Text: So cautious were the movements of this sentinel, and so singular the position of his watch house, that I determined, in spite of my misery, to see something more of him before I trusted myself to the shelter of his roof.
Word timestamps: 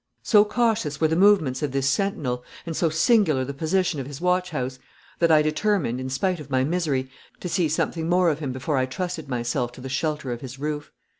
So 0.23 0.43
cautious 0.43 0.99
were 0.99 1.07
the 1.09 1.15
movements 1.15 1.61
of 1.61 1.73
this 1.73 1.87
sentinel, 1.87 2.43
and 2.65 2.75
so 2.75 2.89
singular 2.89 3.45
the 3.45 3.53
position 3.53 3.99
of 3.99 4.07
his 4.07 4.19
watch 4.19 4.49
house, 4.49 4.79
that 5.19 5.31
I 5.31 5.43
determined, 5.43 5.99
in 6.01 6.09
spite 6.09 6.39
of 6.39 6.49
my 6.49 6.63
misery, 6.63 7.07
to 7.39 7.47
see 7.47 7.69
something 7.69 8.09
more 8.09 8.31
of 8.31 8.39
him 8.39 8.51
before 8.51 8.77
I 8.79 8.87
trusted 8.87 9.29
myself 9.29 9.71
to 9.73 9.81
the 9.81 9.89
shelter 9.89 10.31
of 10.31 10.41
his 10.41 10.57
roof. 10.57 10.91